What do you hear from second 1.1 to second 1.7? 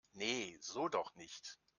nicht!